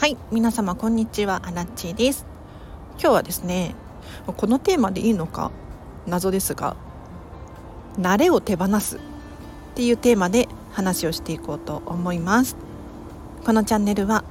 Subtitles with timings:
[0.00, 1.42] はい皆様こんにちは。
[1.44, 2.24] アラッチです。
[2.92, 3.74] 今日はですね
[4.26, 5.50] このテーマでいいのか
[6.06, 6.74] 謎ですが
[7.98, 9.00] 慣れを手放すっ
[9.74, 12.56] ていうテーマで話をしていこうと思います。
[13.44, 14.24] このチャンネルは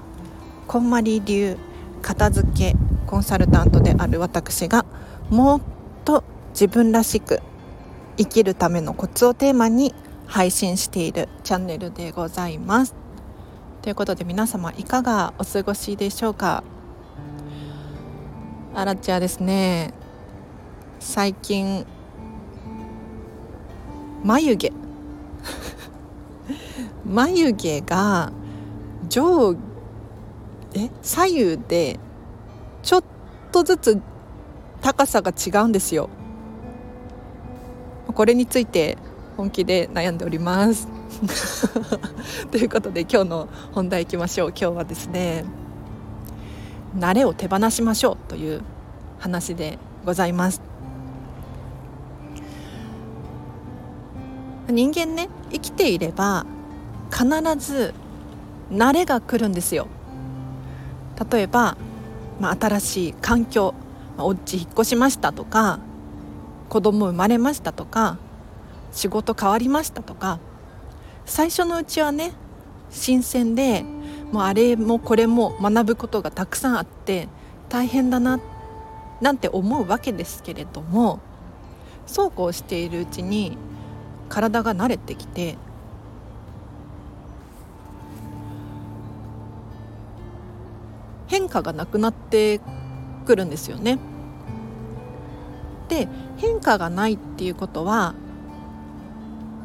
[0.67, 1.55] こんまり流
[2.01, 2.75] 片付け
[3.05, 4.87] コンサルタントである私が
[5.29, 5.61] もっ
[6.03, 7.41] と自分らしく
[8.17, 9.93] 生きるためのコツをテーマに
[10.25, 12.95] 配信しているチャンネルでございます。
[13.81, 16.63] ということで皆様いかがお過ごしでしょうか？
[18.75, 19.93] あらちゃですね。
[20.99, 21.85] 最近
[24.23, 24.73] 眉毛。
[27.07, 28.33] 眉毛が
[29.07, 29.55] 上
[30.75, 31.99] え左右で
[32.83, 33.03] ちょっ
[33.51, 34.01] とずつ
[34.81, 36.09] 高さが違うんですよ。
[38.13, 38.97] これについて
[39.37, 40.98] 本気で悩んでおります。
[42.51, 44.49] ということで今日の本題いきましょう。
[44.49, 45.43] 今日はですね
[46.97, 48.61] 慣れを手放しましょうという
[49.19, 50.61] 話でございます。
[54.69, 56.45] 人間ね生きていれば
[57.11, 57.25] 必
[57.57, 57.93] ず
[58.71, 59.87] 慣れが来るんですよ。
[61.31, 61.75] 例えば、
[62.39, 63.73] まあ、新しい環境、
[64.15, 65.79] まあ、お家引っ越しましたとか
[66.69, 68.17] 子供生まれましたとか
[68.93, 70.39] 仕事変わりましたとか
[71.29, 72.31] 最初のうちはね
[72.89, 73.83] 新鮮で
[74.31, 77.29] もうあれもこれも学ぶことがたくさんあって
[77.69, 78.39] 大変だな
[79.21, 81.19] なんて思うわけですけれども
[82.07, 83.57] そうこうしているうちに
[84.27, 85.55] 体が慣れてきて
[91.27, 92.59] 変化がなくなって
[93.27, 93.99] くるんですよね。
[95.89, 98.15] で変化がないっていうことは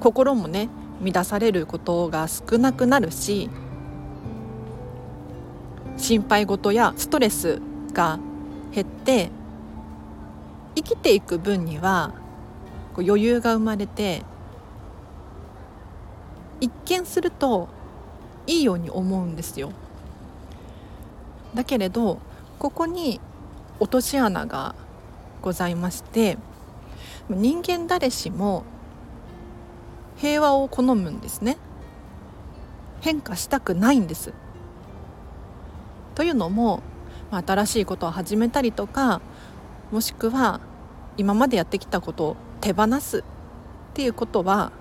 [0.00, 0.68] 心もね
[1.02, 3.50] 乱されることが少なくなるし
[5.96, 7.60] 心配事やストレス
[7.92, 8.18] が
[8.72, 9.30] 減って
[10.74, 12.12] 生きていく分には
[12.96, 14.22] 余裕が生まれて
[16.60, 17.68] 一見すると
[18.46, 19.72] いいように思うんですよ。
[21.54, 22.18] だけれど
[22.58, 23.20] ここに
[23.80, 24.74] 落とし穴が
[25.40, 26.36] ございまして
[27.28, 28.64] 人間誰しも
[30.17, 31.58] 平和を好むんですね。
[33.01, 34.33] 変化したくないんです。
[36.14, 36.83] というのも
[37.30, 39.20] 新しいことを始めたりとか
[39.91, 40.61] もしくは
[41.17, 43.23] 今までやってきたことを手放すっ
[43.95, 44.73] ていうことは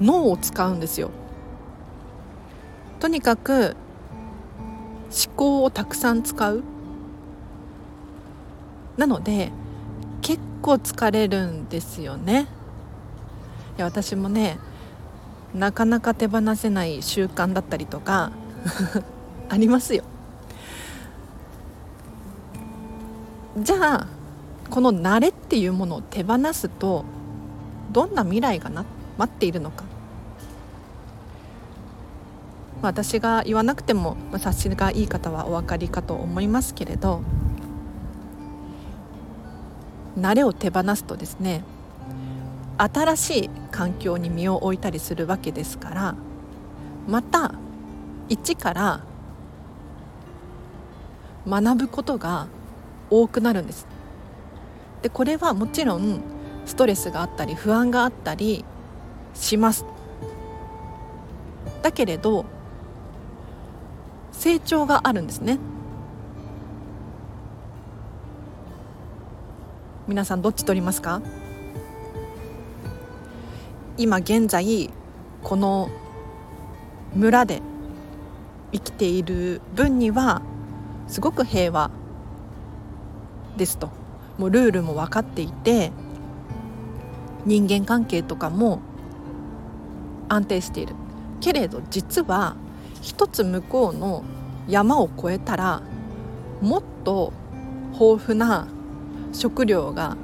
[0.00, 1.10] 脳を使うんですよ。
[2.98, 3.76] とにかく
[5.10, 6.62] 思考をたくさん使う。
[8.96, 9.50] なので
[10.20, 12.46] 結構疲れるんですよね。
[13.76, 14.58] いや私もね
[15.54, 18.32] なかなか手放せない習慣だったりとか
[19.50, 20.04] ありますよ。
[23.58, 24.06] じゃあ
[24.70, 27.04] この慣れっていうものを手放すと
[27.90, 28.86] どんな未来がな
[29.18, 29.84] 待っているのか。
[32.80, 37.22] 私が言わなくても察しがいい方はお分かりかと思いますけれど
[40.18, 41.64] 慣れを手放すとですね
[42.78, 46.14] 新しい環境に身を置いたりするわけですから
[47.06, 47.54] また
[48.28, 49.00] 一から
[51.46, 52.46] 学ぶことが
[53.10, 53.86] 多くなるんです。
[55.02, 56.22] でこれはもちろん
[56.64, 58.64] ストレスがあったり不安があったり
[59.34, 59.84] します。
[61.82, 62.44] だけれど
[64.30, 65.58] 成長があるんですね。
[70.12, 71.22] 皆さんどっち取りますか？
[73.96, 74.90] 今現在
[75.42, 75.88] この
[77.14, 77.62] 村で
[78.72, 80.42] 生きている分には
[81.08, 81.90] すごく平和
[83.56, 83.88] ですと。
[84.36, 85.92] もうルールも分かっていて
[87.46, 88.80] 人間関係とかも
[90.28, 90.94] 安定している。
[91.40, 92.56] けれど実は
[93.00, 94.24] 一つ向こうの
[94.68, 95.80] 山を越えたら
[96.60, 97.32] もっと
[97.98, 98.68] 豊富な
[99.32, 100.16] 食料が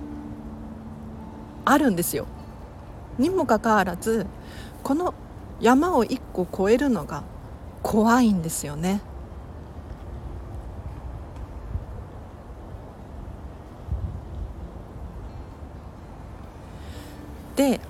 [1.65, 2.27] あるんですよ。
[3.19, 4.27] にもかかわらず
[4.83, 5.13] この
[5.61, 7.25] 山を一個越えるのが
[7.83, 9.01] 怖いんですよね。
[17.57, 17.81] で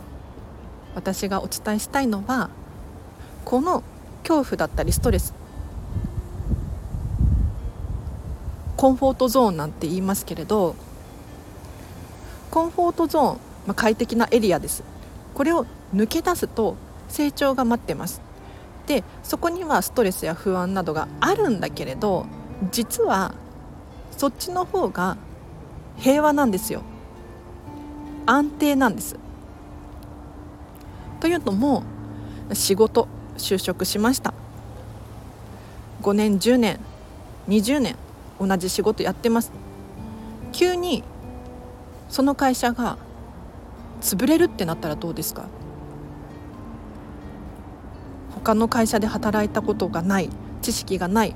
[0.95, 2.49] 私がお伝えしたいのは
[3.45, 3.83] この
[4.27, 5.35] 恐怖だったりストレス
[8.79, 10.75] コンフォートゾーンなんて言いますけれど
[12.51, 14.83] コンフォートゾーン、まあ、快適なエリアです。
[15.35, 16.77] これを抜け出すと
[17.09, 18.21] 成長が待ってます。
[18.87, 22.25] でそこにはストレスや不安などがあるんだけれど
[22.73, 23.35] 実は
[24.17, 25.19] そっちの方が
[25.99, 26.83] 平和なんですよ。
[28.27, 29.17] 安定なんです。
[31.21, 31.83] というのも
[32.53, 34.33] 仕事就職しました。
[36.03, 36.81] 5年10年
[37.49, 37.97] 20年
[38.41, 39.53] 同じ仕事やってます。
[40.53, 41.05] 急に
[42.09, 42.99] その会社が
[44.01, 45.45] 潰れるってなったらどうですか？
[48.35, 50.31] 他の会社で働いたことがない
[50.63, 51.35] 知識がない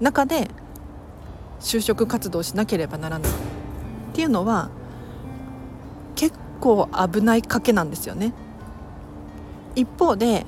[0.00, 0.48] 中で
[1.60, 3.30] 就職活動しなければならない。
[3.30, 3.34] っ
[4.14, 4.70] ていうのは
[6.16, 8.32] 結構危ない賭けなんですよね。
[9.76, 10.46] 一方で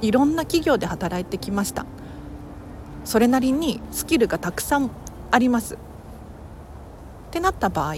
[0.00, 1.84] いろんな企業で働いてきました。
[3.04, 4.90] それなりにスキルがたくさん
[5.30, 5.76] あります。
[7.32, 7.94] ってなった場合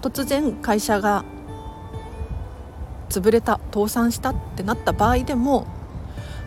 [0.00, 1.24] 突然会社が
[3.08, 5.66] 潰れた倒産したってなった場合でも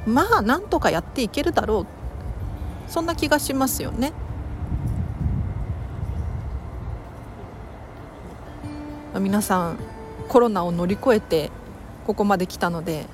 [0.05, 4.13] まあなんとかやっていけるだろうそんな気がしますよね。
[9.19, 9.77] 皆さん
[10.29, 11.51] コロナを乗り越えて
[12.05, 13.07] ここまで来たので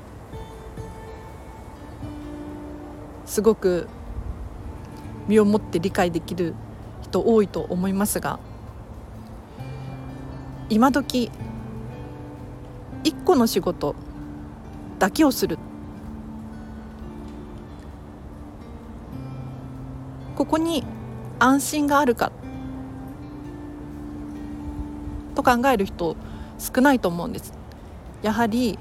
[3.26, 3.88] すごく
[5.28, 6.54] 身をもって理解できる
[7.02, 8.40] 人多いと思いますが
[10.70, 11.32] 今時
[13.04, 13.96] 一個の仕事
[15.00, 15.60] だけをする。
[20.36, 20.84] ここに
[21.40, 22.32] 安心があるか
[25.36, 26.16] と考える人
[26.58, 27.54] 少ないと思うんです。
[28.22, 28.80] やはり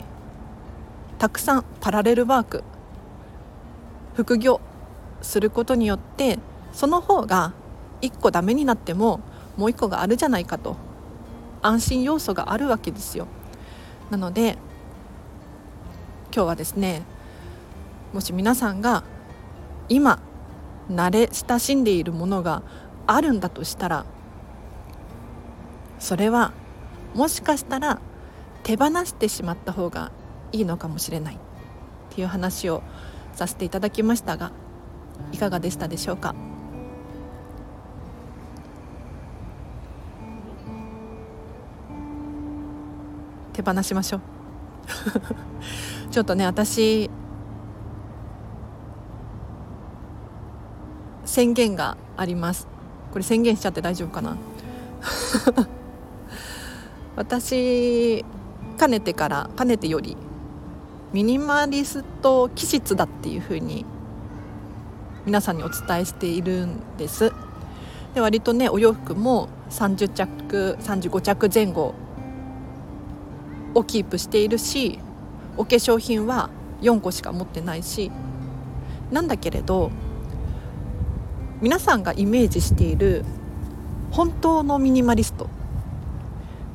[1.18, 2.64] たくさんパラレルワーク
[4.14, 4.60] 副業
[5.22, 6.38] することによって
[6.72, 7.52] その方が
[8.00, 9.20] 1個ダメになっても
[9.56, 10.76] もう1個があるじゃないかと。
[11.62, 13.28] 安心要素があるわけですよ。
[14.10, 14.58] なので
[16.34, 17.02] 今日はですね
[18.12, 19.04] もし皆さんが
[19.88, 20.20] 今
[20.90, 22.62] 慣れ親しんでいるものが
[23.06, 24.04] あるんだとしたら
[25.98, 26.52] それは
[27.14, 28.00] もしかしたら
[28.64, 30.10] 手放してしまった方が
[30.50, 31.38] いいのかもしれないっ
[32.10, 32.82] ていう話を
[33.34, 34.52] させていただきましたが
[35.32, 36.34] いかがでしたでしょうか？
[43.52, 44.20] 手放しましょう。
[46.10, 47.10] ちょっとね私
[51.24, 52.66] 宣言があります。
[53.12, 54.36] これ宣言しちゃって大丈夫かな？
[57.16, 58.24] 私
[58.78, 60.16] かねてからかねてより
[61.12, 63.84] ミニマリスト気質だっていうふうに
[65.24, 67.32] 皆さんにお伝えしているんです。
[68.14, 71.94] で割とねお洋服も30着35着前後
[73.74, 74.98] をキープしているし
[75.56, 76.50] お化粧品は
[76.82, 78.10] 4個しか持ってないし
[79.10, 79.90] なんだけれど
[81.62, 83.24] 皆さんがイメージしている
[84.10, 85.48] 本当のミニマリスト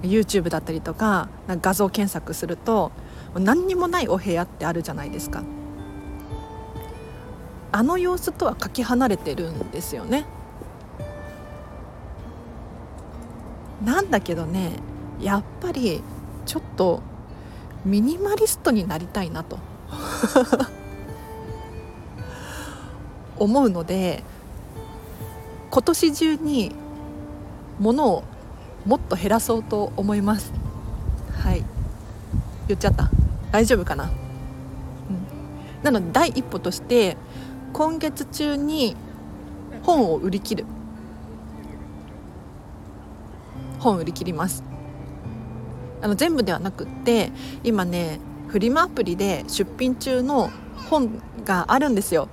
[0.02, 2.92] YouTube だったりとか画像検索すると
[3.36, 5.44] 何にもないお部屋ってあるじゃないですか。
[7.72, 10.26] あの様子とはかけ離れてるんですよね。
[13.84, 14.72] なんだけどね
[15.22, 16.02] やっぱり
[16.46, 17.02] ちょっと
[17.86, 19.60] ミニマリストになりたいなと。
[23.40, 24.24] 思うので
[25.70, 26.72] 今年中に
[27.80, 28.24] 物を
[28.84, 30.52] もっと減らそうと思います。
[31.38, 31.64] はい。
[32.68, 33.10] 言っちゃった。
[33.52, 34.12] 大丈夫かな、うん、
[35.84, 37.18] なので第一歩として
[37.78, 38.96] 今月中に
[39.84, 40.66] 本を売り切る。
[43.78, 44.64] 本売り切ります。
[46.02, 47.32] あの全部ではなくって
[47.64, 50.50] 今ねフリマアプリで出品中の
[50.90, 52.30] 本があるんですよ。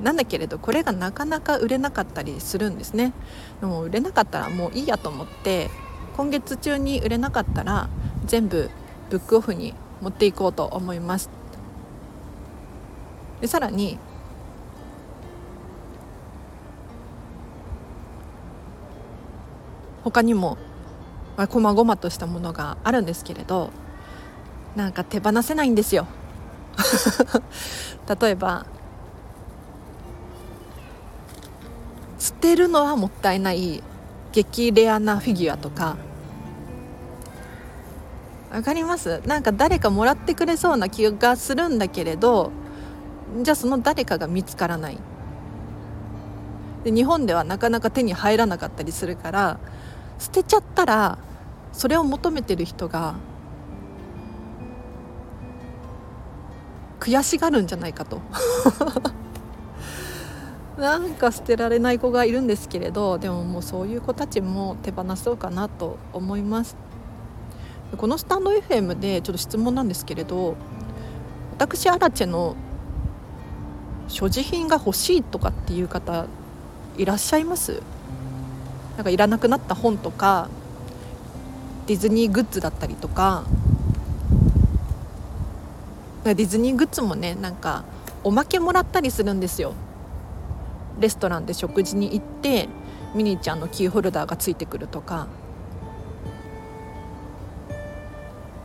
[0.00, 3.12] なんだけれどこれがなかなか売れなかったりするんですね。
[3.60, 5.68] でも売れなかったらもういいやと思って
[6.16, 7.90] 今月中に売れなかったら
[8.24, 8.70] 全部
[9.10, 11.28] ブックオフに持っていこうと思います。
[13.42, 13.98] でさらに
[20.10, 20.56] 他にも
[21.50, 23.70] こまあ、細々としたものがあるんですけれど
[24.74, 26.06] なんか手放せないんですよ。
[28.20, 28.66] 例えば
[32.18, 33.82] 捨てるのはもったいない
[34.32, 35.96] 激レアなフィギュアとか。
[38.50, 39.20] わかります？
[39.26, 42.50] なんか誰かもらってくれそうな気がするんだけれど
[43.42, 44.98] じゃあその誰かが見つからない。
[46.82, 49.58] で日本ではなかなか手に入らなかったりするから
[50.18, 51.18] 捨てちゃったら
[51.72, 53.14] それを求めてる人が
[57.00, 58.20] 悔しがるんじゃないかと。
[60.76, 66.76] なんか捨てられない子がいるんですけれどでももうそういう子たちも手放そうかなと思います。
[67.96, 70.56] このスタンド FM でちょっと質問なんですけれど
[71.52, 72.54] 私アラチェの
[74.08, 76.26] 所持品が欲しいとかっていう方
[76.96, 77.82] いらっしゃいます？
[78.98, 80.48] なんかいらなくなった本とか
[81.86, 83.44] ディズニーグッズだったりとか
[86.24, 87.84] ディズニーグッズもねなんか
[88.24, 89.72] おまけもらったりするんですよ。
[90.98, 92.68] レストランで食事に行って
[93.14, 95.28] ミニーちゃんのキーホルダーがついてくるとか。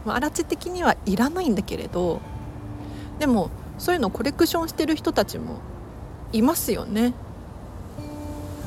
[0.03, 2.19] まあ、荒地的にはいらないんだけれど
[3.19, 5.59] でもそういうのをコレクションしてる人たちも
[6.33, 7.13] いますよね。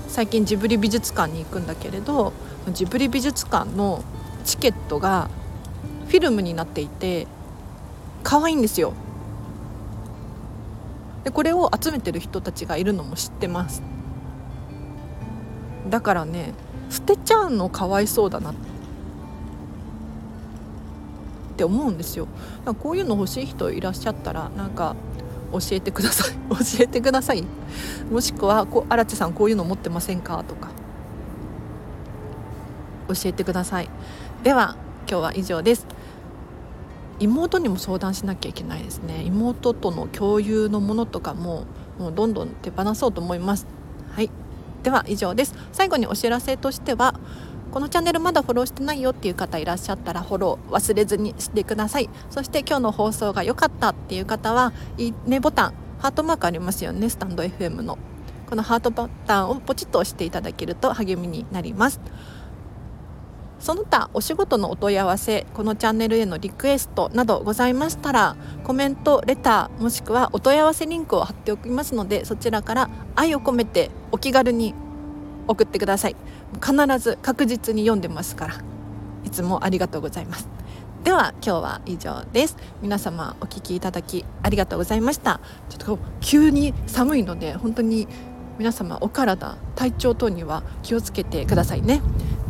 [0.09, 2.33] 最近ジブリ美術館に行くんだけれど
[2.73, 4.03] ジブリ美術館の
[4.45, 5.29] チケットが
[6.09, 7.27] フィルムになっていて
[8.23, 8.93] 可愛いんですよ。
[11.25, 13.83] でこれを集めてる人たちがいるのも知ってます。
[15.91, 16.55] だからね
[16.89, 18.53] 捨てちゃうのかわいそうだな。
[18.53, 18.55] っ
[21.57, 22.29] て思うんですよ。
[22.81, 24.95] こういうの欲しい人いらっしゃったらなんか
[25.53, 26.35] 教えてください。
[26.51, 27.45] 教えてください。
[28.11, 30.45] もしくはこ荒地さんこういうの持ってませんか？
[30.47, 30.69] とか。
[33.09, 33.89] 教えてください。
[34.43, 34.77] では
[35.09, 35.87] 今日は以上です。
[37.19, 39.23] 妹にも相談しなきゃいけないですね。
[39.25, 41.65] 妹との共有のものとかも
[41.99, 43.67] もうどんどん手放そうと思います。
[44.13, 44.31] はい。
[44.83, 45.55] では以上です。
[45.73, 47.15] 最後にお知らせとしては
[47.77, 52.09] このチャンネルまだフォローしてないよっていう方いらっしゃったらフォロー忘れずにしてください。
[52.31, 57.99] そして今日の放送が良かったっていう方はいいねボタンハートマークありますよねスタンド FM の。
[58.49, 62.01] このハートボタンをポチッと押していただけると励みになります。
[63.61, 74.73] その他お仕事のお問い合わせこのチャンネルへのリクエストなどございましたらコメントレターもしくはお問い合わせリンクを貼っておきますのでそちらから愛を込めてお気軽に
[75.47, 76.17] 送ってください。
[76.55, 78.55] 必ず確実に読んでますから。
[79.25, 80.49] いつもありがとうございます。
[81.03, 82.57] では今日は以上です。
[82.83, 85.41] 皆様お聞きいただきありがとうございました。
[85.69, 88.09] ちょっと急に寒いので本当に
[88.59, 92.01] 皆様お体体調等には気をつけてくださいね。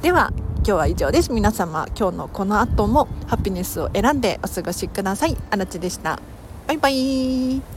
[0.03, 1.33] では今日は以上です。
[1.33, 5.37] 皆様今日のこの後もハピネスを選んでお過ごしください。
[5.51, 6.19] あらちでした。
[6.67, 7.76] バイバイ。